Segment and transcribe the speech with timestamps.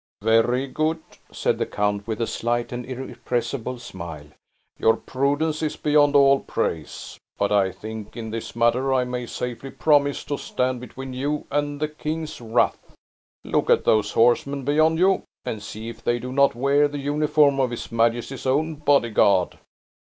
[0.23, 0.97] "Very good,"
[1.31, 4.25] said the count, with a slight and irrepressible smile;
[4.79, 7.19] "your prudence is beyond all praise!
[7.37, 11.79] But I think, in this matter I may safely promise to stand between you and
[11.79, 12.95] the king's wrath.
[13.43, 17.59] Look at those horsemen beyond you, and see if they do not wear the uniform
[17.59, 19.59] of his majesty's own body guard."